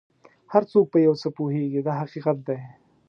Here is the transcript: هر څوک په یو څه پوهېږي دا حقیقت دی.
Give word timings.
هر 0.53 0.63
څوک 0.71 0.85
په 0.93 0.97
یو 1.05 1.13
څه 1.21 1.27
پوهېږي 1.37 1.81
دا 1.87 1.93
حقیقت 2.01 2.37
دی. 2.47 2.59